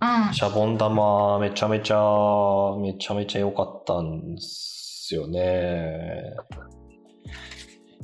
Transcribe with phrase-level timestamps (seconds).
[0.00, 0.26] 玉。
[0.28, 0.34] うん。
[0.34, 1.96] シャボン玉、めちゃめちゃ、
[2.80, 6.34] めちゃめちゃ良かったんですよね。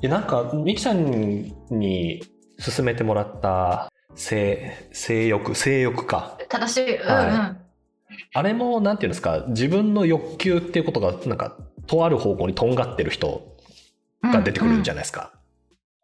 [0.00, 2.22] で、なんか、ミキさんに
[2.58, 6.38] 勧めてもらった性、性欲、性欲か。
[6.48, 6.96] 正しい。
[6.96, 7.08] うんうん。
[7.08, 7.56] は
[8.34, 13.56] あれも、なんていうんですか、自分の欲求っていうことが、なんか、とある方向にとんがってる人
[14.22, 15.32] が出てくるんじゃないですか。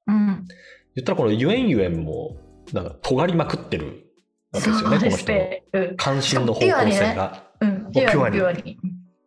[0.07, 0.47] うん。
[0.95, 2.37] 言ったらこのゆえんゆえんも、
[2.73, 4.08] なんか、尖りまくってる
[4.53, 5.97] わけですよね、この人の。
[5.97, 7.45] 関心の方向性が。
[7.61, 7.93] うん。
[7.93, 8.37] ピュアに。
[8.37, 8.79] ピュアに。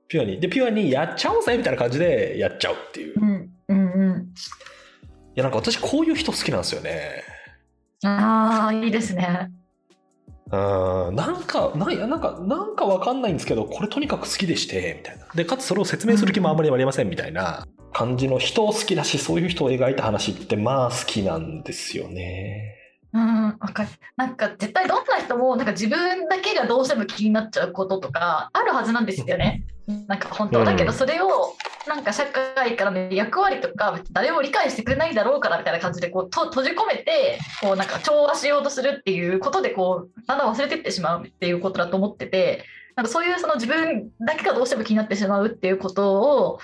[0.07, 0.39] ピュアに。
[0.39, 3.13] で、ピュアにやっちゃおうぜみたいな感じでやっちゃうっていう。
[3.13, 3.49] いうん。
[3.69, 4.27] うんうん。
[5.35, 7.23] や、なんか私こういう人好きなんですよね。
[8.03, 9.51] ああ、いいですね。
[10.51, 10.57] う
[11.11, 15.25] ん、なんか、なんや、なんか、なんかわかんないんですけど、これとにかく好きでして、みたいな。
[15.33, 22.80] で、かつそれを説明する気もあんまりありません、みたいな感じの人を好きだし、そういう人を描いた話って、まあ好きなんですよね。
[23.13, 23.89] うん、わかる。
[24.15, 29.63] なんか絶対どんな人もなんか自分だけがどうしても気になっちゃうこととかあるはずなんですよね。
[30.07, 31.53] なんか本当だけどうんそれを
[31.87, 42.63] なんか社会からの役割とか誰も理解してくれないだろうからみたいな感じでこうと閉じ込めてこうなんか調和しようとするっていうことでこうだんだん忘れてってしまうっていうことだと思ってて
[42.95, 46.59] なんかそういうその自分だけがどうしても気になってしまうっていうことを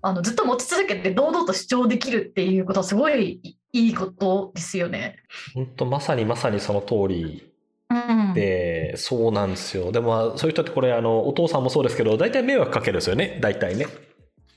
[0.00, 5.16] あのずっと持ち続けて堂々と主張できるっていうことはすごいいいことですよね。
[5.54, 7.52] 本当まさにまさにその通り
[7.90, 9.92] うんで、そうなんですよ。
[9.92, 13.86] でもまあ、そういう人ってこれ、あの、お父さんもそうですけど、大体迷惑かけるんですよね、大体ね。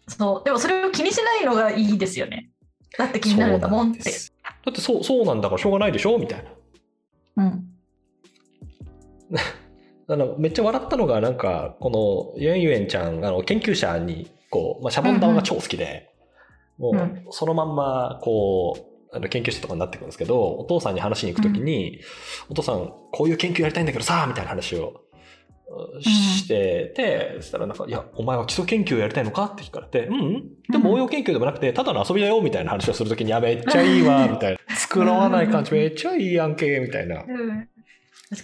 [0.08, 2.50] そうでもそれを気にしないのがいいですよね。
[2.98, 4.10] だって気になるんだもんって。
[4.12, 4.34] す。
[4.44, 6.46] だってそう、そうなんだからしょうがないでしょみたい
[7.36, 7.44] な。
[7.44, 7.66] うん。
[10.08, 11.90] あの、めっちゃ笑ったのが、なんか、こ
[12.38, 16.12] の、ゆえんゆえんちゃん、あの、研究者に、こう、まあ、シャボン玉が超好きで、
[16.78, 22.02] もうんう、そのまんま、こう、あの研究者とかになってくるんですけど、お父さんに話しに行くときに、
[22.50, 25.06] お父さん、こういう研究やりたいんだけどさ、みたいな話を
[25.68, 26.02] うん。
[26.02, 30.44] してて、そしたらなんか、いや、お前は基礎研究やりたいのかって聞かれて、うんうん。
[30.70, 34.76] でも応用研究でもなくて、ただの遊びだよ、みたいな話をするときに、いや、めっちゃいいわ、みたいな。
[34.76, 37.24] 作らわない感じ、めっちゃいいやんけ、みたいな。
[37.24, 37.68] うん。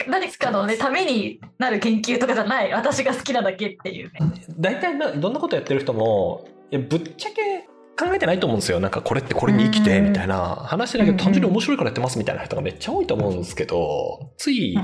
[0.07, 2.71] 何かの、ね、ためになる研究とかじゃない。
[2.71, 4.19] 私が好きなだけっていうね。
[4.57, 8.79] 大体な、どんなことやってる人も、いや、ぶっちゃけ考えてないと思うんですよ。
[8.79, 10.09] なんか、これってこれに生きて、うん。
[10.09, 10.55] みたいな。
[10.55, 14.77] 話だけど、うん単純に面白いからやってます、みたいな人がめっちゃ多いと思うんですけど、つい、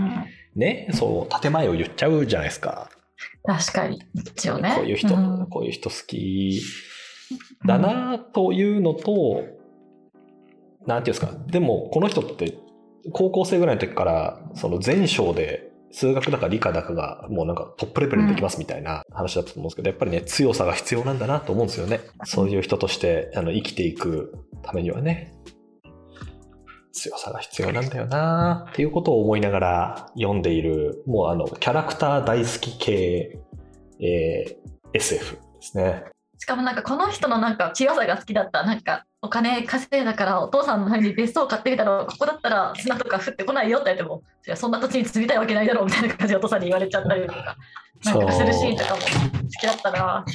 [0.56, 2.90] ね、そう、建前を言っちゃうじゃないですか。
[3.44, 4.02] 確かに。
[4.14, 4.74] 一応ね。
[4.76, 5.48] こういう人、ん。
[5.50, 6.62] こういう人好き
[7.66, 9.44] だなというのと、
[10.86, 12.58] なんていうんですか、でも、この人って、
[13.14, 22.02] 高校生ぐらいの時から、その全章で、数学だか理科だかがもうなんかトップレベルにできますみたいな話だったと思うんですけど、やっぱりね、強さが必要なんだなと思うんですよね。
[22.26, 24.34] そういう人としてあの生きていく
[24.64, 25.34] ためにはね。
[26.92, 33.40] 強さが必要なんだよなっていうことを思いながら読んでいる、もうあの、キャラクター大好き系、
[34.00, 36.04] えー SF ですね。
[36.38, 38.64] しかもなんかこの人のなんか強さが好きだった。
[38.64, 44.22] なんかお金稼いだからお父さんのために別荘を買ってみたらここだったら砂とか降ってこないよって言っても
[44.56, 47.56] そんな土地に住みたいわけないだろうみたいな感じでお父さんに言われちゃったりとか。
[48.06, 49.08] なんかするシーンとかも好
[49.60, 50.26] きだったな。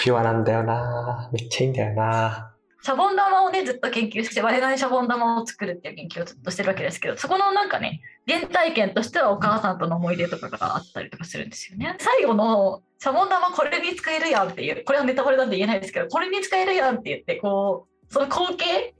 [0.00, 1.30] ピュアなんだよな。
[1.32, 2.55] めっちゃいいんだよな。
[2.86, 18.94] シャボン玉をねずっと研究して割れないシャボン玉を作るっていう研究をずっとしてるわけですけどそこのなんかね原体験としてはお母さんとの思い出とかがあったりとかするんですよね最後のシャボン玉これに使えるやんっていうこれはネタバレなんで言えないですけどこれに使えるやんって言ってこうその光景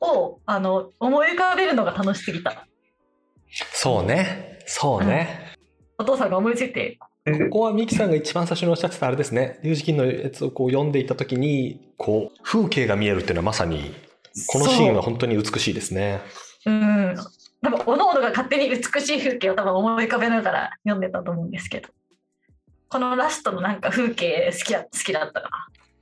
[0.00, 2.66] をあの思い浮かべるのが楽しすぎた
[3.72, 4.58] そうね。
[4.66, 5.54] そうね。
[5.96, 9.60] お父さんが思いついてここはミキさんが一番最初におっしゃってたあれですね。
[9.62, 13.94] リュウジキンのやつをこう読んでいたときに、こう、風景が見えるっていうのはまさに、
[14.48, 16.20] このシーンは本当に美しいですね。
[16.66, 17.16] うん
[17.62, 21.90] 多分おのおのが勝手に美しい風景を多分思い浮かべながら読んでたと思うんですけど
[22.88, 25.48] このラストのなんか風景好きだ好きだったな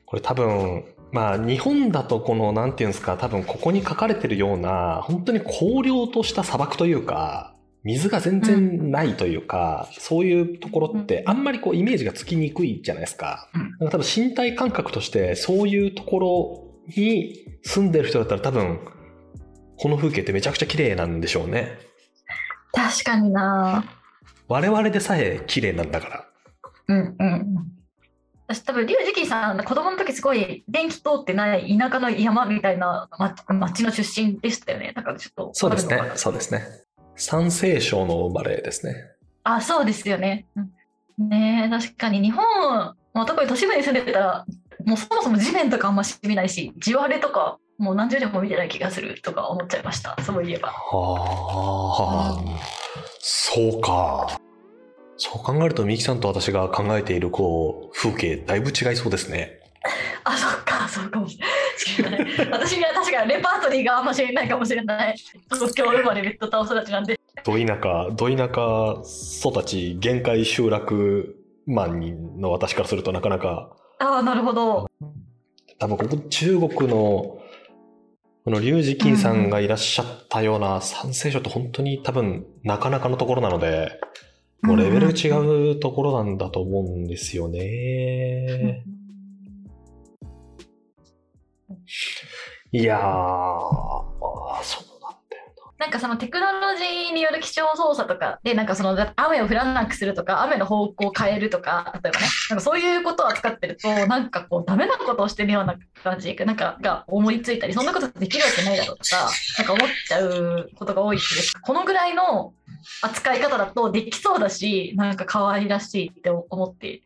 [0.07, 13.49] これ多分、まあ日本だとこの、なんていうんですか、多分ここに書かれてるような、本当に荒涼とした砂漠というか、水が全然ないというか、そういうところってあんまりこうイメージがつきにくいじゃないですか。
[13.55, 18.81] うんなんか多分身体感覚としてそういうところに住んでる人だったら多分、
[19.79, 21.79] この風景ってめちゃくちゃ綺麗なんでしょうね。
[22.73, 23.85] 確かにな
[24.49, 26.27] 我々でさえ綺麗なんだから。
[26.89, 27.71] うんうん
[28.51, 36.65] 私多分リュウジキさん子供の時すごい電気通ってない田舎の山みたいなま町の出身でしたよねだからちょっとそうですねそうですね。
[37.21, 38.95] 山西省の生まれですね。
[39.45, 40.71] あそうですよね、うん
[41.29, 42.43] ねえ確かに日本、
[43.13, 44.47] まあ、特に都市部に住んでたら
[44.87, 52.71] もうそもそも地面とかあんま見ないし地割れとかもう何十年も見てない気がするとか思っちゃいましたそういえばはあ、
[53.19, 54.41] そうか。
[55.17, 59.61] そう考えると、ミキさんと私が考えている、こう、風景、だいぶ違いそうですね。
[60.25, 61.55] あ、そっか、そうかもしれない。
[62.51, 65.17] 私には確かにレパートリーがあんま知れないかもしれない。
[65.53, 67.19] 東京生まれベッドタウン育ちなんで。
[67.45, 71.37] ど田舎、ど田舎育ち、限界集落
[71.67, 73.75] マンの私からするとなかなか。
[73.99, 74.89] ああ、なるほど。
[75.79, 77.39] 多分ここ中国の、
[78.45, 84.01] この龍神金さんがいらっしゃったような山西省って本当に多分なかなかのところなので、
[84.63, 88.85] もうレベル違うところなんだと思うんですよね。
[92.73, 111.55] いやー、あそうなんだよなんかそのテクノロジーによる気象操作とかで、なんかその雨を降らなくするとか、雨の方向を変えるとか、例えばね、なんかそういうことを扱ってると、なんかこう、ダメなことをしてるような感じなんかが思いついたり、そんなことできるわけないだろうとか、なんか思っちゃうことが多いです。
[111.61, 112.53] このぐらいの
[113.03, 117.03] 扱い方だとできそうだし、なんか可愛らしいって思って、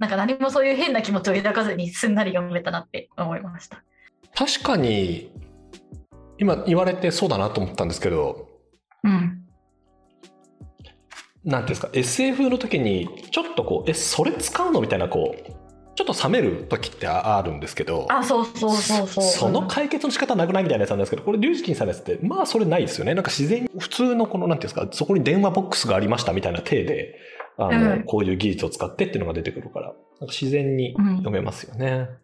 [0.00, 3.84] なんか何もそういう変な気持ちを抱かずにすんなり読めたなって思いました。
[4.34, 5.30] 確かに、
[6.38, 8.48] 今言われてそうだなと思ったんですけど、
[9.04, 9.44] うん。
[11.44, 15.52] なんていうんですか、SF の時に、ちょっとこう、え、それ使うのみたいな、こう、
[15.94, 19.24] ちょっと冷める時ってあるんですけど、あ、そうそうそうそう。
[19.24, 23.14] その解決の仕方なくないみたいなやつなんですけど、これ、リュウジキンさんのやつって、まあ、それないですよね。
[23.14, 27.14] なんか自然に、普通のこの、なんていうんですか、そこに電話ボックスがありましたみたいな体で、
[27.58, 31.86] あの、うん、こういう技術を使ってっていうのが出てくるから、なんか自然に読めますよね。
[31.86, 32.23] うん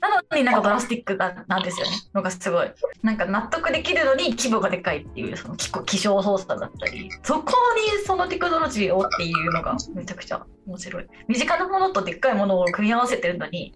[0.00, 2.70] なのになんかドラスティックなんですよねのがすごい
[3.02, 7.52] なんか納得できるのに規模がでかいっていうその気象操作だったりそこ
[7.98, 13.74] にそのテクノロジーをっていうのがめちゃくちゃ面白い身近なものとでっかいものを組み合わせてるのに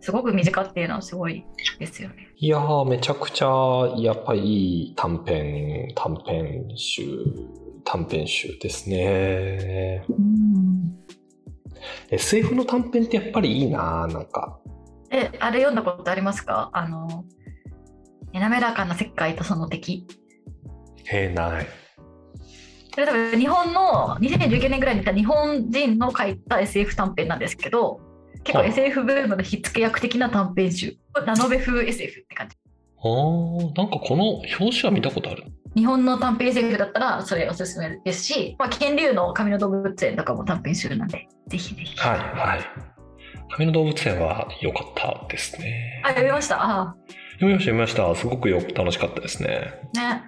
[0.00, 1.44] すごく身近っていうのはすごい
[1.78, 2.28] ですよね。
[2.36, 3.46] いやー、めちゃくちゃ、
[3.98, 7.02] やっぱりいい短編、短編集、
[7.84, 10.02] 短編集ですね。
[10.08, 10.96] うん、
[12.10, 14.58] SF の短編ってやっぱりいいななんか。
[15.10, 16.70] え、あれ読んだことありますか？
[16.72, 17.24] あの、
[18.32, 20.06] 滑らかな世界とその敵。
[21.06, 21.66] へえ、ない。
[22.92, 28.00] それ多分日本の2019年ぐらいにいた日本人の書いた SF 短編なんですけど、
[28.42, 30.96] 結構 SF ブームの火付け役的な短編集。
[31.26, 32.56] ラノベ風 SF って感じ。
[33.02, 35.44] ああ、なんかこの表紙は見たことある。
[35.76, 41.96] 日本の短編 SF だったらそれおすすめですし、まあ、剣竜の神の動物園とかも短編集なんで、ぜひぜひ。
[41.98, 42.60] はいはい。
[43.58, 46.02] 上野動物園は良かったですね。
[46.04, 46.62] あ、読みました？
[46.62, 46.94] あ
[47.34, 48.14] 読みました、読みました。
[48.14, 49.48] すごくよく楽しかったですね。
[49.94, 50.22] ね。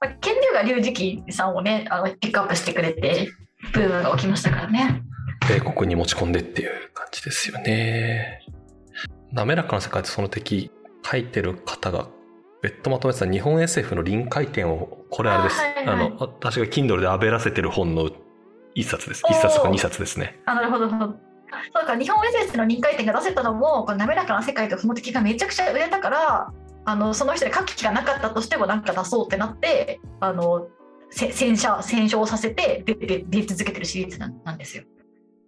[0.00, 3.28] まあ、剣竜が龍磁気さんをね、あのピックアップしてくれて、
[3.72, 5.02] ブームが起きましたからね。
[5.48, 8.40] 米国に持ち込んでっていう感じですよね。
[9.32, 10.70] 滑らかな世界とその敵、
[11.04, 12.08] 書いてる方が
[12.62, 15.60] 別途まとめてた日本 SF の臨界点を、これあれです。
[15.60, 18.10] あはいはい、あの、私が Kindle であべらせてる本の
[18.74, 19.22] 一冊です。
[19.28, 20.40] 一冊とか二冊ですね。
[20.46, 20.88] あ、なるほど。
[21.74, 26.52] そうか日本 SS の臨界点が出せたのもこの滑らかな世界とその敵がめちゃくちゃ売れたから
[26.84, 30.68] あのその人で書く気がなかったとしても何か出そうってなってあの
[31.10, 34.84] 戦車戦勝させて出て出続けてるシリーズなんですよ。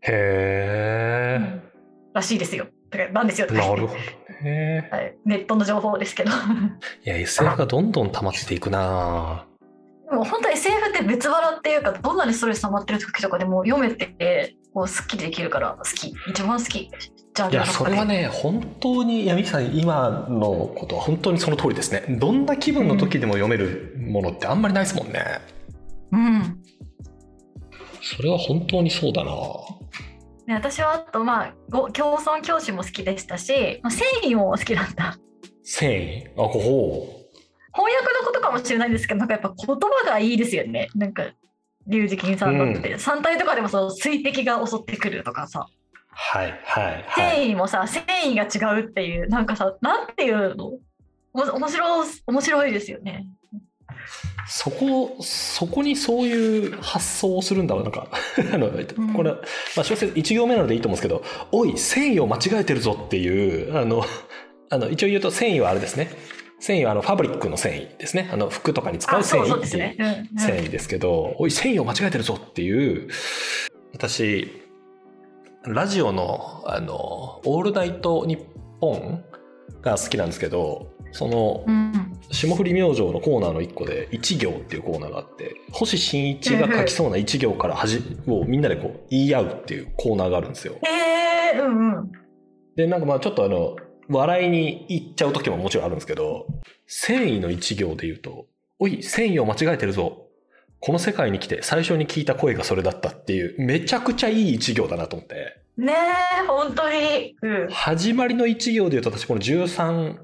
[0.03, 1.63] へえ、うん、
[2.13, 2.67] らしいですよ。
[3.13, 3.49] なんですよ。
[3.49, 3.95] なるほど、
[4.43, 5.17] ね、 はい。
[5.25, 6.31] ネットの情報ですけど。
[6.31, 6.35] い
[7.05, 9.47] や SF がどんどん溜まっていくな
[10.13, 14.13] もう本当 SF って別腹っていうかどんなにストレス溜まってる時とかでも読めてこ
[14.83, 16.15] うすっきりできるから好き。
[16.29, 16.91] 一番好き。
[17.35, 22.17] じゃあいやそれはね本当に闇さん今のことは本当にその通りですね。
[22.19, 25.41] どんな気分の時でも読めるものってあんまりないですもんね。
[26.13, 26.61] うん。
[28.03, 29.33] それは本当にそうだな。
[30.47, 35.17] ね、私はあとまあ共存教師も好きでしたし、まあ、繊維も好きだった。
[35.63, 37.25] 繊維あほほ
[37.75, 40.89] 翻訳のことかもしれないですけどなんかやっぱ言葉がいいですよね。
[40.95, 41.25] なんか
[41.87, 45.67] 龍磁金さんのって、うん、3体とかでもその水滴が襲ってくるとかさ。
[46.17, 50.73] はいはい、はい、繊維もさ繊維が違うっていうなんかさなんていうの？
[51.33, 53.27] 面白面白いですよね。
[54.47, 58.09] そこ、そこにそういう発想をするんだわ、なんか。
[58.53, 58.71] あの、
[59.15, 59.39] これ、ま
[59.79, 64.05] あ、小説1行目なのでいいと思うんですけど、おい、繊維を間違えてるぞっていう、あの、
[64.71, 66.11] あの、一応言うと繊維はあれですね。
[66.65, 68.31] 繊維はあのファブリックの繊維ですね。
[68.33, 73.11] あの服とかに使う繊維っていう繊維ですけど、おい、繊維を間違えてるぞっていう、
[73.93, 74.51] 私、
[75.67, 78.41] ラジオの、あの、オールナイトニッ
[78.81, 79.23] ポン
[79.83, 81.67] が好きなんですけど、その、
[82.31, 90.77] 霜降り明星のコーナーの一個で、一行っていうコーナーがあって、星新一が書きそうな一行からはじ、をみんなでこう言い合うっていうコーナーがあるんですよ。
[90.83, 92.13] へえー、うんうん。
[92.75, 93.77] で、なんかまあちょっとあの、
[94.09, 96.47] 笑いに行っちゃう時ももちろんあるんですけど、
[96.87, 98.47] 繊維の一行で言うと、
[98.79, 100.27] おい、繊維を間違えてるぞ。
[100.81, 105.61] この世界に来て最初に聞いた声がそれだったっていう、めちゃくちゃいい一行だなと思って。
[105.77, 105.95] ね
[106.43, 107.37] え、本当に。
[107.41, 107.69] うん。
[107.71, 110.19] 始まりの一行で言うと私この13、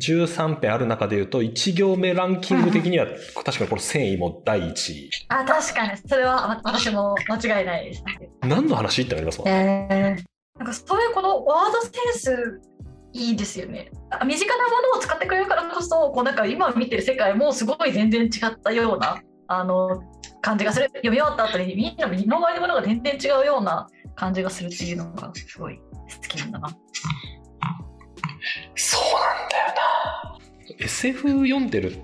[0.00, 3.06] 13編ある中で言うと、1行目ランキング的には、
[3.44, 5.10] 確かにこの繊維も第一位。
[5.28, 5.96] あ、確かに。
[6.06, 8.02] それはわ私も間違いないです。
[8.42, 9.48] 何の話ってなりますもん。
[9.48, 12.60] えー、なんかそういうこのワードセンス
[13.12, 13.90] いいですよね。
[14.10, 20.02] あ身近なものを使ってくれるからこそ、こうなんか今見てる世界もすごい全然違ったようなあの
[20.40, 20.86] 感じがする。
[20.86, 26.68] 読み終わった後にみんな身の回りのものが全然違うような感じがするっていうのがすごい好きなんだな。
[28.74, 30.38] そうなんだよな。
[30.78, 31.96] SF 読んでる、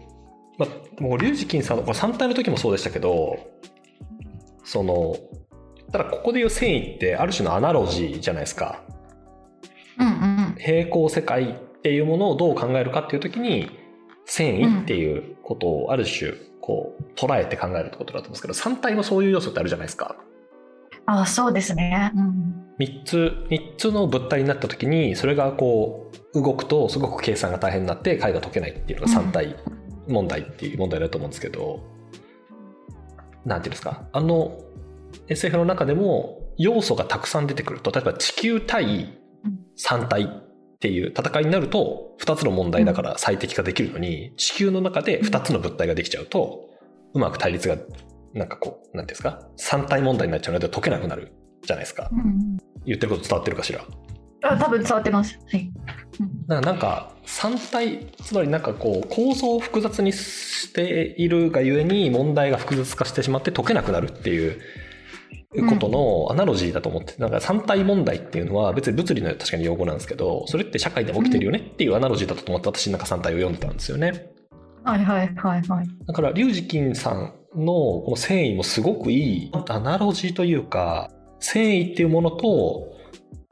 [0.59, 3.39] まあ、もうリュウジキンさんのこれ3体の時もそうでしたけど、
[4.65, 5.17] その、
[5.93, 8.83] ただここで言う繊維ってある種のアナロジーじゃないですか。
[9.99, 10.34] うんうん。
[10.59, 13.71] 平行世界っていうものをどう考えるかっていう時に
[14.25, 20.17] 繊維っていうことをある種こう捉えて考えるってことだと思うんですけど3体もそういう要素ってあるじゃないですか
[21.07, 22.11] あそうですね。
[22.17, 22.65] うん。
[22.79, 29.57] 3つ3つの物体になった時にそれがこう動くとすごく計算が大変になって解が解けないっていうのが3体
[30.09, 31.81] 問題っていう問題だと思うんですけど
[33.45, 34.07] なんていうんですか？
[34.13, 34.59] あの
[35.29, 39.19] SF の中でも要素がたくさん出てくると例えば地球対
[39.79, 40.43] 3体
[40.85, 46.69] っていう戦いになると2つの問題だから最適化できるのに地球の中で2つの物体ができちゃうと
[47.14, 47.79] うまく対立が
[48.35, 53.83] なんかこうなんていうんですか？3体問題になっちゃうので解けなくなるじゃないですかうん、言ってること伝わってるかしら？
[54.43, 55.38] あ多分伝わってます。
[55.50, 55.71] はい。
[56.49, 64.61] だからなんか3体つまりなんかこう構造を複雑にしているがゆえに問題が複雑化してしまって解けなくなるっていう
[65.69, 74.35] ことのアナロジーだと思って、なんか3体問題っていうのは別に物理の確かに用語なんですけどそれって社会でも起きてるよねっていうアナロジーだと思って私なんか3体を読んでたんですよね
[74.85, 75.88] はいはいはいはい。
[76.07, 81.11] だからリュウジキンさんのこの繊維もすごくいいアナロジーというか
[81.41, 82.95] 繊維っていうものと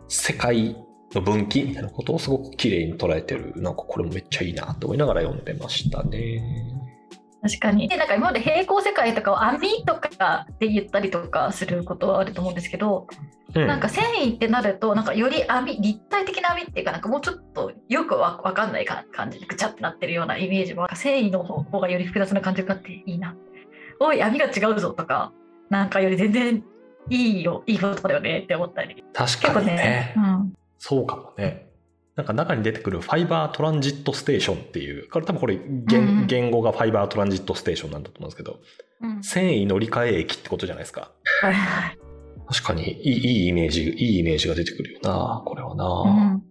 [0.09, 0.77] 世界
[1.15, 6.82] の分岐みたいなことをすごく綺麗に捉えてるなんかこれもめっちゃいいなと思いながら読んでましたね。
[7.43, 7.89] 確かに。
[7.89, 13.09] でなんか今まで平行世界とかを網とかで言ったりとかすることはあると思うんですけど、
[13.55, 23.37] うんなんか繊維ってなるとなんかより網立体的な網っていうかなんかもうちょっとよくわわかんないか感じでぐちゃってなってるようなイメージも繊維の方がより複雑な感じがあっていいな。
[24.01, 25.33] おい網が違うぞとか
[25.69, 26.65] なんかより全然
[27.11, 30.15] いいよいいことだよねって思ったり確か結構ねにね。
[30.17, 31.72] うん、そうかもね。
[32.17, 38.61] なんか中に出てくるファイバートランジットステーションっていう、これ多分これ言,、うん言語がファイバートランジットステーションなんだと思うんですけど、
[39.01, 41.11] うん繊維乗り換え駅ってことじゃないですか。
[41.43, 41.99] はいはい
[42.49, 45.85] 確かにいいいいイメージ、いいイメージが出てくるよな、これはな。
[45.87, 46.43] うん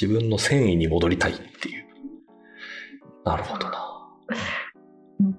[0.00, 1.84] 自分の繊維に戻りたいっていう。
[3.24, 4.08] なるほどな。
[5.20, 5.34] う ん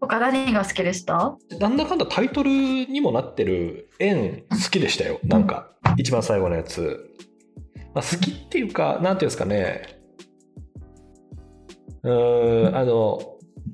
[0.00, 1.36] 他何が好きでした？
[1.58, 5.20] なんだかんだタイトルにもなってる円好きでしたよ。
[5.24, 7.06] なんか、一番最後のやつ。
[7.94, 10.00] まあ、好きっていうか、なんていうんですかね。
[12.02, 13.20] うーん、あの、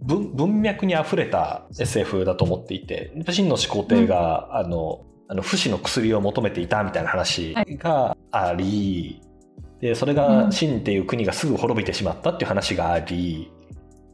[0.02, 9.20] 文文脈に溢れた SF だと思っていて、真の始皇帝が、あの、あの不死の薬を求めていたみたいな話があり、
[9.80, 13.50] でそれが秦っていう国がすぐ滅びてしまったっていう話があり、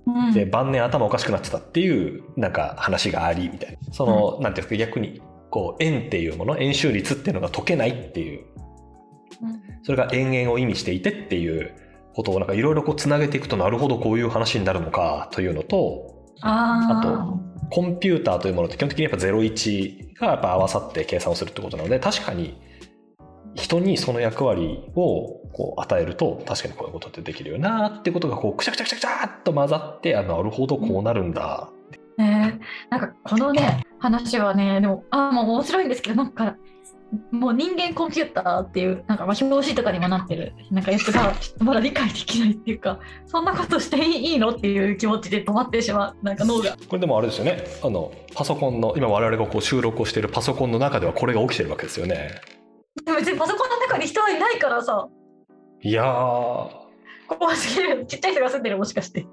[0.06, 0.32] うん。
[0.32, 3.92] で晩年頭おかしくなってたっていうなんか話がありみたいな。
[3.92, 8.47] その、なんていうんですか逆にこう円っていうもの円周率っていうのが解けないっていう
[9.82, 11.74] それが延々を意味していてっていう
[12.14, 22.60] ことをなんかいろいろこうつなげていくとなるほどこういう話になるのかというのとああとコンピューターというものって基本的にやっぱ01がやっぱ合わさって計算をするってことなので確かに
[23.54, 31.70] 人にその役割をこう与えると確かにこういうことってできるよなってことがこうくちゃくちゃくちゃくちゃっと混ざってあなるほどこうなるんだ。
[32.18, 32.60] ね
[32.90, 36.56] なんかこのね話はねでもあもう面白いんですけどなんか
[37.31, 40.54] もう人間コンピューターっていうなんかまあ表紙とかにもなってる。
[40.71, 46.16] なんかやつがちょっとまだ理解できないっていうかそんなことしていいのっていう気持ちで止まってしまう。
[46.25, 46.76] なんか脳が。
[46.88, 47.64] これでもあれですよね。
[47.83, 52.31] あのパソコンの今我々がこう収録をしているパソコンの中ではこれが起きてるわけですよね。
[53.04, 55.07] でも別にパソコンの中に人はいないからさ。
[55.83, 56.83] いやー。
[57.28, 59.26] 怖すぎるちっちゃい人が住んでるもしかして。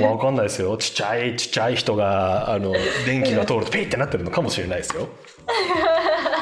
[0.00, 0.76] わかんないですよ。
[0.76, 2.72] ちっちゃいちっちゃい人があの
[3.06, 5.08] 電気が通るとピーってなってるのかもしれないですよ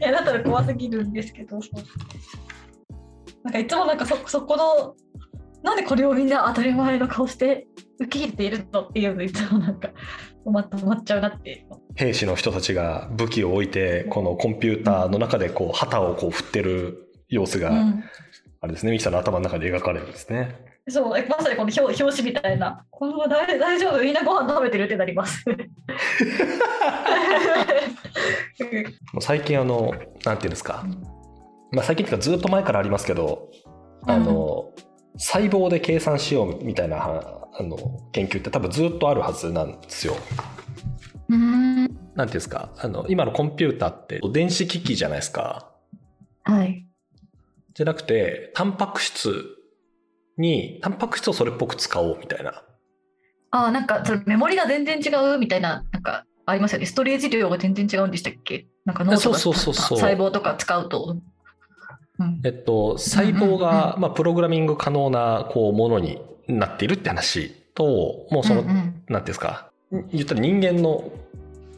[0.00, 1.60] いやだったら怖すぎるんですけど。
[1.60, 1.82] そう
[3.44, 4.94] なんかいつもなんかそそこの
[5.62, 7.66] なんでこれをみんな当たり前の顔して
[7.98, 9.90] 受け入れているのっていうのいつもなんか
[10.46, 11.66] 止ま止まっちゃうなって。
[11.96, 18.04] 兵士の人たちが武器を置いてこのコンピューターの中でこう旗をこう振ってる様子が、うん。
[18.60, 18.92] あれですね。
[18.92, 20.56] ミキさんの頭の中で描かれるんですね
[20.88, 22.84] そう、まさにこの表表紙みたいな。
[22.90, 24.02] この大大丈夫？
[24.02, 25.44] みんなご飯食べてるってなります。
[25.48, 25.54] も
[29.18, 30.84] う最近あのなんていうんですか、
[31.72, 33.50] まあ、最近っていうかずっと前からありますけど、
[34.06, 34.72] あの
[35.16, 37.76] 細胞で計算しようみたいなはあの
[38.12, 40.16] 研究って多分ずっとあるはずなんですよ。
[41.28, 41.84] うん。
[41.84, 45.70] なんていうんですかあの今のコンピューターって電子機器じゃないですか。
[46.44, 46.86] はい。
[47.74, 49.57] じゃなくてタンパク質
[50.38, 52.62] にタンパク質をそれっぽく使おうみたいな。
[53.50, 56.86] ああ、なんかそれメモリが全然違うみたいな、なんかありますよね。
[56.86, 58.66] ストレージ量が全然違うんでしたっけ？
[58.84, 59.52] なんか脳とか細
[60.16, 61.16] 胞とか使うと。
[62.18, 62.40] うん。
[62.44, 67.84] えっと、細胞が、まあ、プログラミング可能なこうものになっているって話と
[68.30, 68.74] もうその、うんうん。
[68.74, 69.70] なんていうんですか？
[70.12, 71.10] 言ったら人間の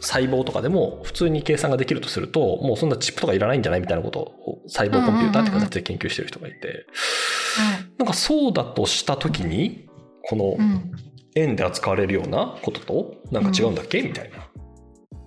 [0.01, 6.87] 細胞とかでも普通に計算ができるとするともうそんなチップとかいらないんじゃないみたいなことを細胞コンピューターって形で研究してる人がいて
[8.01, 9.87] なんかそうだとした時に
[10.23, 10.57] この
[11.37, 14.01] 円で扱われるようなこととなんか違うんだっけ？
[14.01, 14.39] みたいな。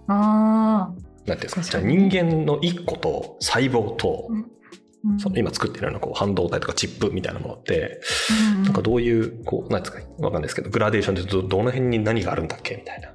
[0.08, 0.90] ああ。
[0.90, 1.62] なんていうんですか？
[1.62, 5.20] じゃあ人間の1個と細胞とうん。
[5.20, 8.02] その今作ってるようなこう半導体とかチップみたいなものって
[8.56, 8.64] うん。
[8.64, 12.76] なんかどういう、こう、なんですか、わかんないですけど、グラデーションでどどの辺に何があるんだっけ？
[12.78, 13.14] みたいな。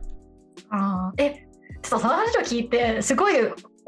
[0.71, 1.23] あー。
[1.25, 1.49] え
[1.83, 3.35] ちょっとその話を聞いてすごい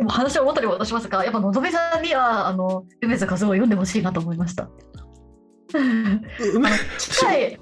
[0.09, 4.69] 話を元に戻しますがやっぱのぞみさんにはあの梅津和夫を読んでほしいなと思いました。
[6.99, 7.59] 機械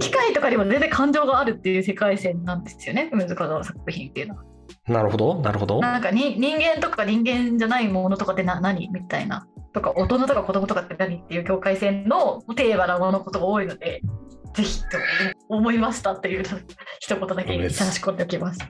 [0.00, 4.42] 機械とかにも全然感情があるっていう世界線なんですよね梅津和夫の作品っていうのは。
[4.88, 5.80] なるほど、なるほど。
[5.80, 14.02] なんかに人間とか人間じゃないものとかってな何みたいなとか大人とか子供とかって何っていう境界線のテーマなもののことが多いので
[14.54, 14.98] ぜひと
[15.48, 16.44] 思いましたっていう
[16.98, 18.60] 一言だけ差し込んでおきます。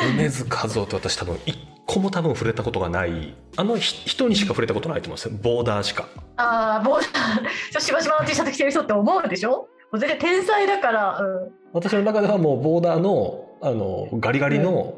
[0.00, 5.38] 梅津和夫って私多分一個も多分触れたことがない、あのひ人にしか触れたことないと思うんですよ。
[5.42, 6.08] ボーダーしか。
[6.36, 9.50] ああ、もう、ちょしばしばの T シャツ着てる人って思うでしょ？
[9.50, 14.94] もう全然天才だから、うん、私の中ではもうボーダーの、あの、ガリガリの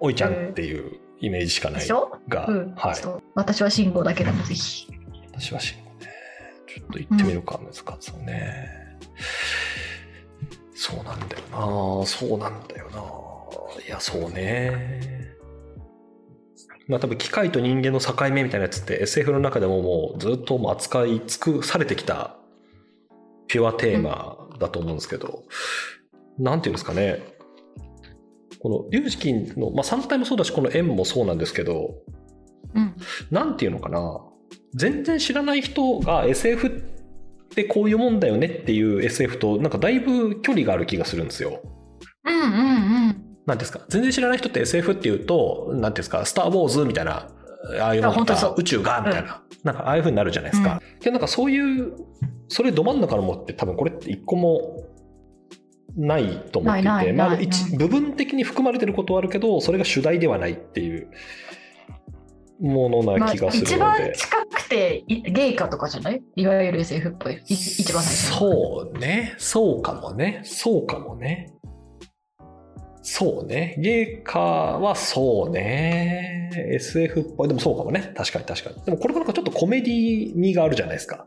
[0.00, 2.96] おいちゃんっていうイメージしかないでしょ、が、うんはい。
[2.96, 4.88] そう私は慎吾だけでもぜひ。
[5.32, 6.10] 私は慎吾ね。
[6.66, 8.68] ちょっと行ってみるか、梅津和夫ね。
[10.74, 11.42] そうなんだよ
[12.00, 15.31] なそうなんだよないや、そうね。
[16.88, 22.36] まあ多分機械と人間の境目みたいなやつって SF の中でももうずっともう扱い尽くされてきた
[23.46, 25.44] ピュアテーマだと思うんですけど、
[26.38, 27.20] なんていうんですかね。
[28.60, 31.94] この龍式の、まあ3体もそうだし、この円もそうなんですけど、
[32.74, 32.94] うん。
[33.30, 34.20] なんていうのかな
[34.74, 36.70] 全然知らない人が SF っ
[37.54, 41.60] てこういうもんだよねっていう SF となんかだいぶ距離がある気がするんですよ。
[42.24, 42.48] うんうんう
[43.10, 43.31] ん。
[43.46, 43.80] なんですか？
[43.88, 47.28] 全然知らない人って SF っていうと、なんですか、スター・ウォーズみたいな、
[47.80, 50.80] ああいうものとか宇宙がみたいな、なんかああいう風になるじゃないですか。
[51.00, 51.92] けどなんかそういう、
[52.48, 54.84] それど真ん中のものって多分これって一個も
[55.96, 57.38] ないと思っていて、まあ
[57.78, 61.10] 部分的に含まれてることはあるけど、それが主題ではないっていう
[62.60, 63.74] ものなまあ、気がするので。
[63.74, 66.22] 一番近くていゲイカとかじゃない？
[66.36, 67.34] いわゆる SF っぽい。
[67.34, 69.34] い一番最初そうね。
[69.38, 70.42] そうかもね。
[70.44, 71.52] そうかもね。
[73.02, 73.74] そうね。
[73.78, 74.42] ゲーカー
[74.78, 76.50] はそうね。
[76.72, 77.48] SF っぽい。
[77.48, 78.12] でもそうかもね。
[78.16, 78.84] 確かに確かに。
[78.84, 81.26] でもこれもなんかちょっとコメディ味があるじゃないですか。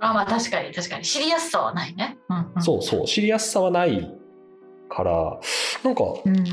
[0.00, 1.04] あ、まあ確かに確かに。
[1.04, 2.16] 知りやすさはないね。
[2.28, 2.62] うん、うん。
[2.62, 3.06] そうそう。
[3.06, 4.08] 知りやすさはない
[4.88, 5.40] から、
[5.82, 6.44] なんか、うん。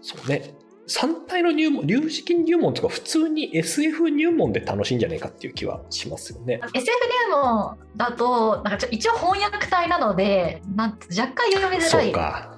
[0.00, 0.54] そうね。
[0.88, 6.60] 3体の入門、流式入門とか普通に SF 入門で楽しいんじゃないかっていう気はしますよね。
[6.72, 6.88] SF
[7.30, 12.57] 入門だと、なんかちょ一応翻訳体なので、なんて若干読みづらそういか。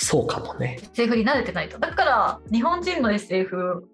[0.00, 0.78] そうかもね。
[0.94, 1.78] SF に慣れてないと。
[1.78, 3.84] だから、日本人の SF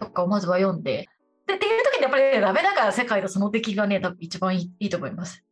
[0.00, 1.08] とかをまずは読んで、
[1.46, 5.44] でっていう時にやっぱり、ね、ダメだから世界とその敵がね、多分一番いいと思います。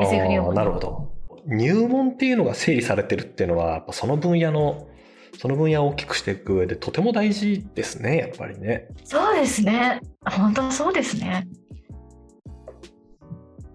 [0.00, 1.12] SF なるほど。
[1.46, 4.88] 入門っていうのが整理されてるっていうのは、やっぱその分野の、
[5.38, 8.88] その分野を大きくしていく上でとても大事ですね、やっぱりね。
[9.04, 10.00] そうですね。
[10.24, 11.46] 本当そうですね。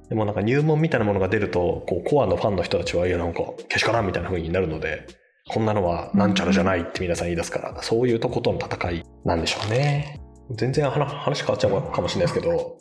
[0.09, 5.05] でもなんか入門みたいなものが出ると、こうコアのファンの人たちは、いやなんかけしからんみたいな風になるので、
[5.49, 10.21] こんなのはなんちゃらじゃないって皆さん言い出すから、そういうとことの戦いなんでしょうね。
[10.51, 12.77] 全然話話変わっちゃうかもしれないですけど、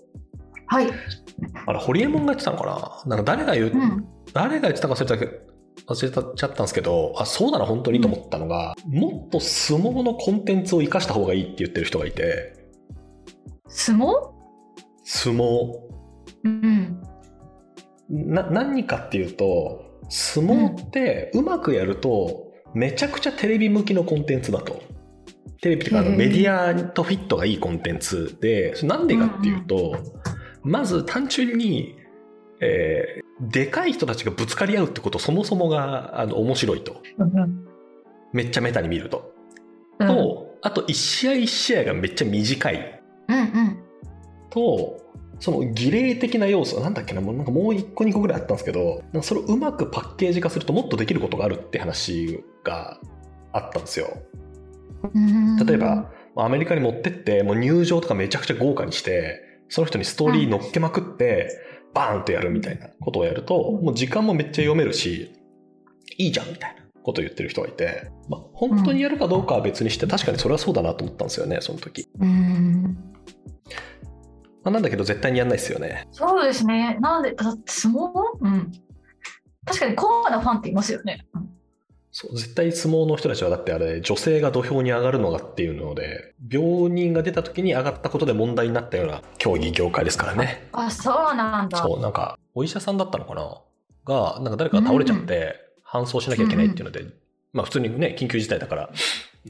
[0.67, 0.87] はい。
[1.67, 3.17] あれ、ホリエモンが言ってたのかな？
[3.17, 4.07] なんか誰が言う、うん。
[4.33, 5.15] 誰が言ってたか忘れた
[5.87, 12.55] 忘れちゃったんですけど、あ、そうなら本当にと思ったのが、もっと相撲のコンテンツを生かした方がいいって言ってる人がいて、
[13.69, 14.13] 相撲？
[15.05, 15.73] 相撲。
[16.45, 17.03] うん。
[18.11, 24.83] な、何かっていうと、相撲ってうまくやると、めちゃくちゃテレビ向きのコンテンツだと。
[25.61, 29.97] テレビっていうかあのメディアとフィットがいいコンテンツで、それなんでかっていうと、
[30.63, 31.97] まず単純に
[32.61, 37.01] えーでかい人たちがぶつかり合うってことそもそもがあの面白いと。
[38.33, 39.33] めっちゃメタに見ると。
[40.01, 43.01] うんと、あと一試合一試合がめっちゃ短い
[44.51, 45.01] と、
[45.41, 52.99] その儀礼的な要素、なんだっけな、もうなんかもう一個二個ぐらいあったんですけど、なんかそれをうまくパッケージ化するともっとできることがあるって話が
[53.53, 54.19] あったんですよ。
[55.15, 61.49] うん例えば、アメリカに持ってって、もう入場とかめちゃくちゃ豪華にして、その人にストーリー乗っけまくって、
[61.95, 65.33] バーンとやるみたいなことをやると、もう時間もめっちゃ読めるし、
[66.17, 72.09] いいじゃんみたいなことを言ってる人がいて、まあ、本当にやるかどうかは別にして、確かにそれはそうだなと思ったんですよね、その時。
[72.21, 73.08] うん
[74.69, 76.09] まあ、なんだけど絶対にやんないですよね。
[76.13, 76.99] そうですね。
[77.01, 78.13] なんで、だって相撲？
[78.41, 78.73] うん。
[79.65, 81.27] 確かにコアなファンっていますよね。
[81.35, 81.49] うん
[82.11, 91.79] そう絶対相撲の人たちはだってあれ女性が土俵に上がるのがっていうので病人が出た時に上がったことで問題になったような競技業界ですからねあ、そうなんだ。
[91.79, 93.61] そうなんかお医者さんだったのかな？
[94.05, 97.05] がなんか誰かが倒れちゃって搬送しなきゃいけないっていうので、
[97.53, 98.91] まあ普通にね緊急事態だから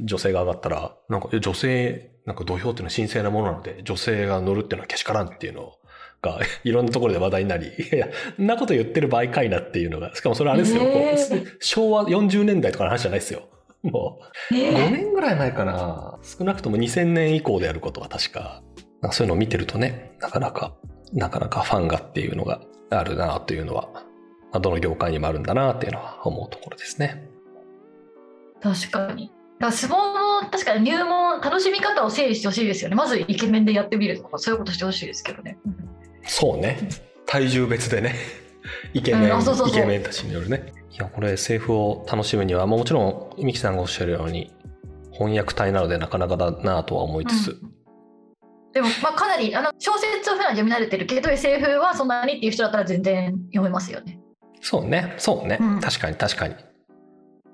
[0.05, 5.73] 女性が上がったらなんかえ女性なんか土俵っていうのは神聖なものなので女性が乗るっていうのはけしからんっていうの
[6.23, 11.29] が いろんなところで話題になりいやそんなこと言ってる場合かいなっていうのがしかもそれあれですよ、へー。
[11.29, 13.43] こう昭和40年代とかの話じゃないですよ。
[13.83, 16.19] もう5え年ぐらい前かな。
[16.23, 18.63] 少なくとも2000年以降でやることは確か
[19.01, 20.75] かそういうのを見てるとねなかなか
[21.13, 24.03] なかなかファンがっていうのがあるなというのはま
[24.55, 27.29] あどの業界にもあるんだなっていうのは思うところですね。
[28.61, 29.31] 確かに。
[29.61, 32.97] だから相撲の確かに入門、楽しみ方を整理してほしいですよね。
[32.97, 35.59] まずイケメンでやってみるとか、そういうことしてほしいですけどね。
[36.25, 36.79] そうね。
[37.27, 38.15] 体重別でね。
[38.95, 39.79] イケメン、うんあそうそうそう。
[39.79, 40.73] イケメンたちによるね。
[40.93, 44.53] いやこれ SF を楽しむにはもちろんミキさんがおっしゃるように
[45.13, 47.73] 翻訳体なのでなかなかだなとは思いつつ、うん。
[48.73, 54.19] でも、まあ、かなりあの小説を普段読み慣れてるけど SF はそんなにっていう人だったら全然読めますよね。
[54.61, 55.81] そうね、そうね、うん。
[55.81, 56.55] 確かに確かに。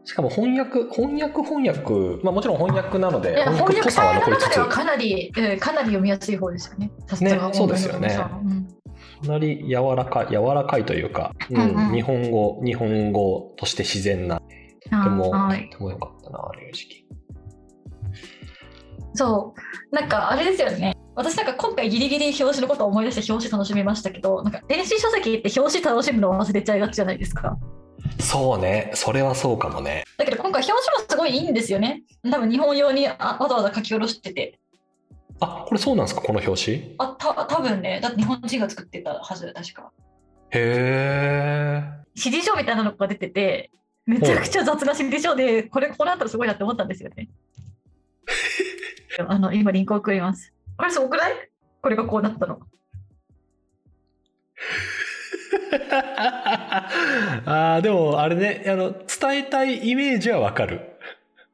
[0.04, 6.90] しかも翻訳、翻訳、翻訳、まあもちろん翻訳なので、翻訳され残りつつ、の中ではかかなり、えーかなり読みやすい方ですよね。
[7.20, 8.68] ねそうですよねうん
[9.26, 16.70] なり柔らかい、柔らかいというか、うんうんうん日本語、日本語として自然な、とても、はいとてもよかったな、あれ。
[19.14, 19.54] そ
[19.92, 20.94] う、なんかあれですよね。
[21.16, 27.56] 私なんか今回ギリギリ表紙のことを思い出して表紙楽しみましたけど、なんか電子書籍って表紙楽しむのを忘れちゃいがちじゃないですか。
[28.20, 30.04] そうね、それはそうかもね。
[30.16, 32.02] だけど今回表紙もすごいいいんですよね。
[32.30, 34.58] 多分日本用にあわざわざ書き下ろしてて。
[35.40, 36.76] あ、これそうなんですか、この表紙？
[36.78, 39.90] へあ、た多分ね、だって日本人が作ってたはず、確か。
[40.52, 41.82] え。
[42.16, 43.70] 指示書みたいなのが出てて、
[44.06, 47.28] めちゃくちゃ雑な指示書で、これ、これあったらすごいなって思ったんですよね。
[49.26, 50.52] あの、今リンク送ります。
[50.76, 51.32] これすごくない？
[51.82, 52.60] これがこうなったの。
[57.46, 60.80] あーでもあれねあの伝えたいイメージはわかる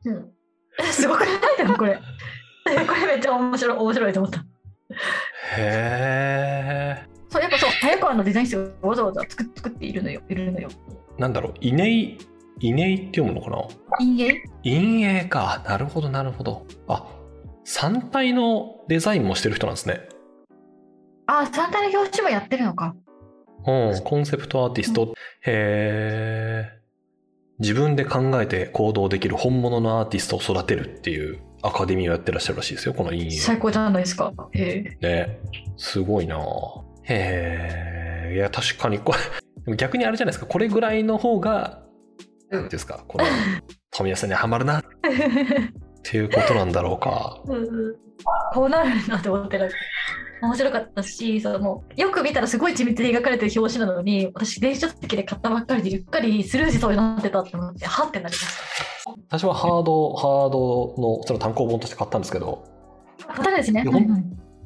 [0.04, 0.30] うん。
[0.92, 1.28] すごくない
[1.58, 1.94] でもこれ。
[2.86, 4.40] これめっちゃ面白い、面白いと思った。
[4.40, 4.44] へ
[5.56, 10.68] えそう、やっぱそう、早川のデザイン室がわざわざ作っ作っているのよ、いるのよ。
[11.18, 12.18] なんだろう稲井
[12.60, 13.62] 稲井って読むのかな？
[13.98, 14.42] 陰影？
[14.62, 17.06] 陰影かなるほどなるほどあ
[17.66, 20.00] 3体のデザインもしてる人なんですね
[21.26, 22.94] あ、三体の表紙もやってるのか。
[23.66, 24.00] うん。
[24.04, 25.14] コンセプトアーティスト。
[25.42, 26.80] へえ
[27.58, 34.32] 自分で考えて行動できる本物のアーティストを育てるっていうアカデミーをやってらっしゃるらしいですよこの陰影最高じゃないですか。
[34.52, 35.06] へえ。
[35.06, 35.40] ね。
[35.76, 36.38] すごいな。
[37.04, 39.12] へえいや確かにこ
[39.66, 40.46] れ逆にあれじゃないですか。
[40.46, 41.82] これぐらいの方が
[42.50, 43.04] うん何ですか。
[43.06, 43.24] この
[43.90, 44.78] 富安さんにはまるな。
[44.80, 44.82] っ
[46.02, 47.42] ていうことなんだろうか。
[47.46, 47.94] うん
[48.52, 49.66] こうなるんだって思ってな
[50.42, 58.46] 面白かったしそのよく見たらすごい緻密に描かれてる表紙なのに私電子書籍で買ったばっかりでゆっかりスルーしそうになってたって思ってはってなりまし
[59.28, 62.64] 私はハードハードのその単行本として買ったんですけど、
[63.18, 63.82] た買ったんですね。
[63.82, 64.10] いやほんうん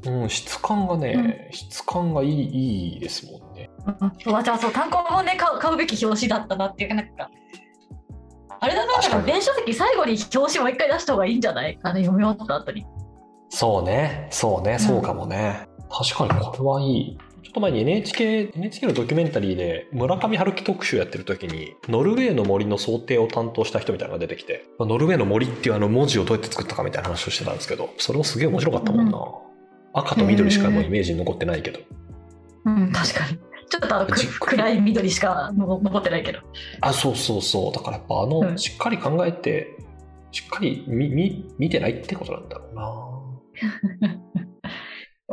[0.07, 0.23] うん。
[0.23, 3.71] うん、質感がね、質感がいいいいですもんね。
[4.01, 7.31] うんそうじゃあそう単行本ね買う買うべき表紙だったなっていうかなんか
[8.61, 12.87] あれだな電子書籍最後に表紙もう一回出した方がいいんじゃないあの読み終わった後に
[13.55, 14.27] そうね。
[14.31, 14.81] そうね。
[14.81, 17.01] そうかもね、確かにこれはい。
[17.01, 29.19] いちょっと前に NHK, NHK のドキュメンタリーで村上春樹特集やってる時にノルウェーの森の想定を担当した人みたいなのが出てきてノルウェーの森っていうあの文字をどうやって作ったかみたいな話をしてたんですけどそれもすげえ面白かったもんな、
[29.93, 31.79] 赤と緑しかもうイメージに残ってないけど、
[32.65, 32.91] うん。
[32.91, 33.39] 確かに。
[33.69, 34.09] ちょっとあの
[34.41, 36.41] 暗い緑しかの残ってないけど。
[36.81, 37.73] あそうそうそう。
[37.73, 38.59] だからやっぱあの、うん。
[38.59, 39.77] しっかり考えて
[40.35, 43.14] しっかり見見見てないってことなんだろうな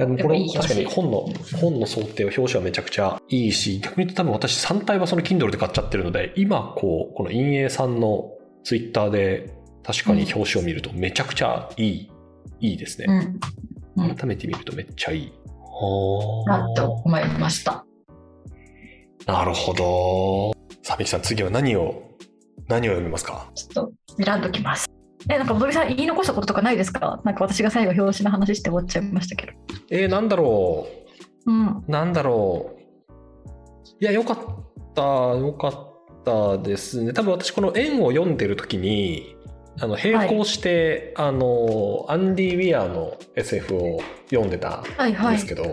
[0.01, 1.27] やでもこれ確かに本の
[1.59, 8.31] 本の想定は表紙はめちゃくちゃいいし逆に言うと多分私3体はその Kindle で買っちゃってるので今こうこの陰影さんの
[8.63, 9.53] ツイッターで
[9.83, 12.11] 確かに表紙を見るとめちゃくちゃいい、
[12.59, 13.39] いいですね、
[13.95, 14.03] うん。
[14.05, 14.15] うん。
[14.15, 15.33] 改めて見るとめっちゃいい。
[16.45, 17.83] なと思いました。
[19.25, 20.51] なるほど。
[20.83, 22.03] さあみきさん次は何を
[22.67, 23.49] 何を読みますか？
[23.55, 24.87] ちょっと選んどきます。
[25.29, 27.21] え、なんか、ボドゲさん言い残したこととかないですか？
[27.23, 29.53] なんか私が最後表紙の話して終わっちゃいましたけど。
[29.89, 30.87] えー、なんだろ
[31.45, 31.67] うん。
[31.67, 32.81] うなんだろう
[33.99, 34.37] いやよかっ
[34.95, 39.35] たよかったですね多分私この円を読んでる時に
[39.79, 45.45] あの並行して、あのアンディ・ウィアーの SF を読んでたはいはいんです。
[45.45, 45.71] けど、で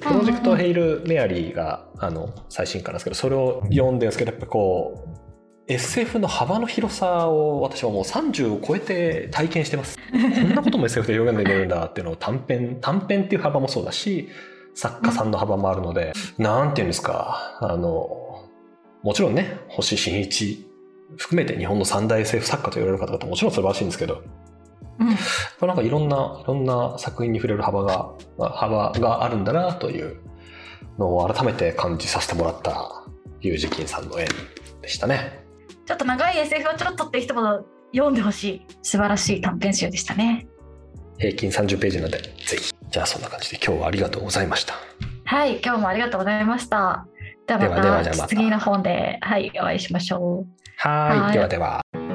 [0.00, 5.19] プロジェクト・ヘイル・メアリーがあの最新刊なんですけどそれを読んでるんですけどやっぱこう
[5.70, 14.28] SF の幅の広さを私はもう30を超えて体験してますこんなことも SF で表現できるんだっていうのを短編短編っていう幅もそうだし
[14.74, 18.48] 作家さんの幅もあるので、なんていうんですかあの
[19.02, 20.66] もちろんね星新一
[21.16, 24.22] 含めて日本の三大 SF 作家と言われる方々ももちろん素晴らしいんですけど
[25.00, 25.66] うん。
[25.68, 30.20] なんかいろんないろんな作品に触れる幅が幅があるんだなという
[30.98, 33.04] のを改めて感じさせてもらった
[33.40, 34.26] ユージキンさんの絵
[34.82, 35.39] でしたね。
[35.90, 40.46] ちょっと長い SF をちょろっとって人も読んでほしい素晴らしい短編集でしたね。
[41.18, 44.74] 平均30ページなんでぜひじゃあそんな感じで今日はありがとうございました。
[45.24, 47.08] はい、今日もありがとうございました。
[47.48, 50.62] ではまたではではじゃあまた次の本で、はい、お会いしましょう。
[50.76, 52.09] はーいはいではでは。